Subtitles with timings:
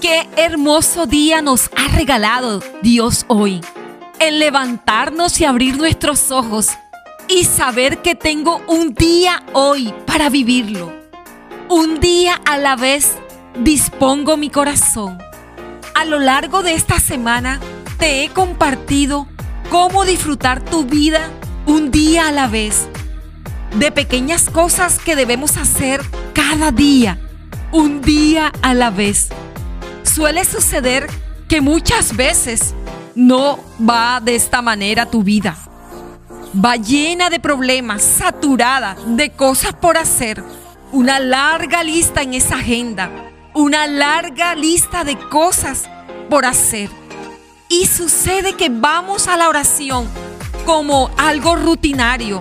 [0.00, 3.60] Qué hermoso día nos ha regalado Dios hoy.
[4.18, 6.68] El levantarnos y abrir nuestros ojos
[7.28, 10.92] y saber que tengo un día hoy para vivirlo.
[11.68, 13.16] Un día a la vez
[13.58, 15.18] dispongo mi corazón.
[15.94, 17.60] A lo largo de esta semana
[17.98, 19.26] te he compartido
[19.70, 21.30] cómo disfrutar tu vida
[21.66, 22.88] un día a la vez.
[23.78, 26.00] De pequeñas cosas que debemos hacer
[26.32, 27.18] cada día,
[27.72, 29.28] un día a la vez.
[30.02, 31.06] Suele suceder
[31.46, 32.72] que muchas veces
[33.14, 35.58] no va de esta manera tu vida.
[36.54, 40.42] Va llena de problemas, saturada de cosas por hacer.
[40.92, 43.10] Una larga lista en esa agenda.
[43.52, 45.84] Una larga lista de cosas
[46.30, 46.88] por hacer.
[47.68, 50.08] Y sucede que vamos a la oración
[50.64, 52.40] como algo rutinario,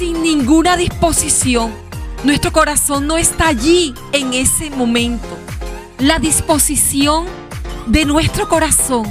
[0.00, 1.74] sin ninguna disposición.
[2.24, 5.28] Nuestro corazón no está allí en ese momento.
[5.98, 7.26] La disposición
[7.84, 9.04] de nuestro corazón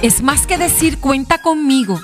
[0.00, 2.00] es más que decir cuenta conmigo.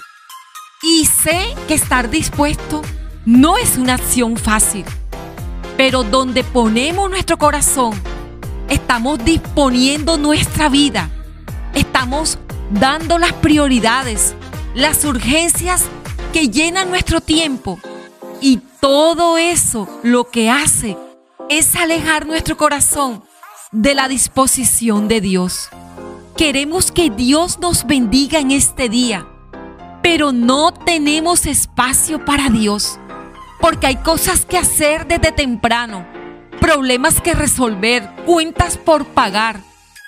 [0.83, 2.83] Y sé que estar dispuesto
[3.25, 4.85] no es una acción fácil,
[5.79, 7.99] pero donde ponemos nuestro corazón,
[8.69, 11.09] estamos disponiendo nuestra vida,
[11.75, 12.39] estamos
[12.71, 14.35] dando las prioridades,
[14.75, 15.85] las urgencias
[16.35, 17.81] que llenan nuestro tiempo.
[18.41, 20.97] Y todo eso lo que hace
[21.51, 23.23] es alejar nuestro corazón
[23.71, 25.69] de la disposición de Dios.
[26.37, 29.27] Queremos que Dios nos bendiga en este día,
[30.03, 32.99] pero no tenemos espacio para Dios,
[33.61, 36.07] porque hay cosas que hacer desde temprano,
[36.61, 39.61] problemas que resolver, cuentas por pagar,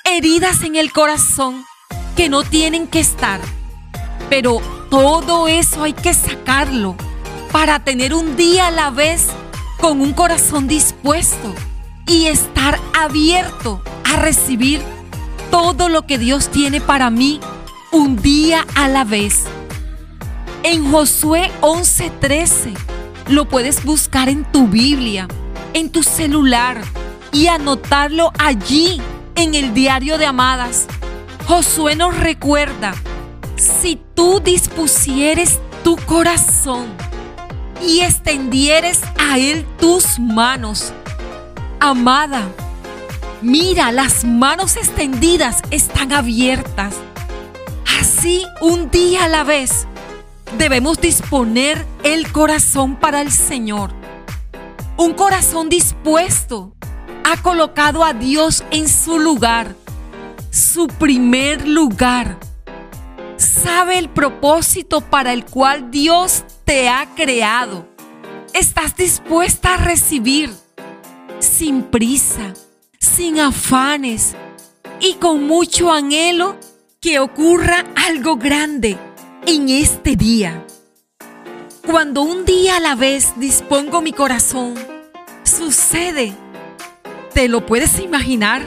[0.04, 1.64] heridas en el corazón
[2.16, 3.40] que no tienen que estar.
[4.30, 6.96] Pero todo eso hay que sacarlo
[7.52, 9.28] para tener un día a la vez
[9.78, 11.54] con un corazón dispuesto
[12.06, 14.82] y estar abierto a recibir
[15.50, 17.40] todo lo que Dios tiene para mí
[17.92, 19.44] un día a la vez.
[20.62, 22.74] En Josué 11:13
[23.28, 25.28] lo puedes buscar en tu Biblia,
[25.74, 26.80] en tu celular
[27.32, 29.00] y anotarlo allí
[29.36, 30.86] en el diario de Amadas
[31.46, 32.94] Josué nos recuerda,
[33.56, 36.86] si tú dispusieres tu corazón
[37.86, 40.92] y extendieres a Él tus manos,
[41.80, 42.48] amada,
[43.40, 46.94] mira, las manos extendidas están abiertas.
[48.00, 49.86] Así, un día a la vez,
[50.58, 53.92] debemos disponer el corazón para el Señor.
[54.96, 56.74] Un corazón dispuesto
[57.24, 59.74] ha colocado a Dios en su lugar
[60.52, 62.38] su primer lugar.
[63.38, 67.86] Sabe el propósito para el cual Dios te ha creado.
[68.52, 70.50] Estás dispuesta a recibir
[71.38, 72.54] sin prisa,
[72.98, 74.34] sin afanes
[75.00, 76.56] y con mucho anhelo
[77.00, 78.96] que ocurra algo grande
[79.46, 80.64] en este día.
[81.86, 84.74] Cuando un día a la vez dispongo mi corazón,
[85.42, 86.32] sucede.
[87.34, 88.62] ¿Te lo puedes imaginar?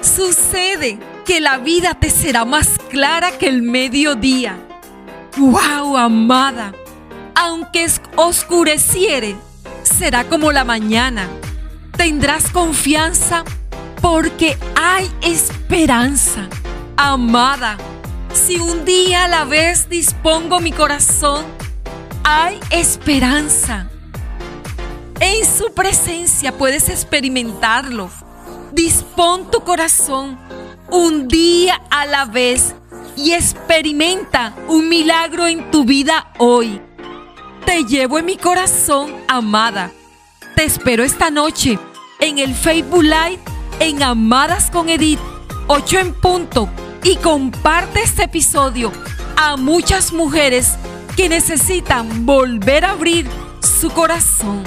[0.00, 4.58] Sucede que la vida te será más clara que el mediodía.
[5.36, 6.72] ¡Wow, amada!
[7.34, 9.36] Aunque oscureciere,
[9.82, 11.28] será como la mañana.
[11.96, 13.44] Tendrás confianza
[14.00, 16.48] porque hay esperanza.
[16.96, 17.76] Amada,
[18.32, 21.44] si un día a la vez dispongo mi corazón,
[22.24, 23.88] hay esperanza.
[25.20, 28.10] En su presencia puedes experimentarlo
[28.72, 30.38] Dispón tu corazón
[30.90, 32.74] un día a la vez
[33.16, 36.80] y experimenta un milagro en tu vida hoy.
[37.66, 39.92] Te llevo en mi corazón, amada.
[40.56, 41.78] Te espero esta noche
[42.20, 43.38] en el Facebook Live
[43.80, 45.20] en Amadas con Edith,
[45.68, 46.68] 8 en punto,
[47.04, 48.92] y comparte este episodio
[49.36, 50.76] a muchas mujeres
[51.16, 53.28] que necesitan volver a abrir
[53.60, 54.64] su corazón.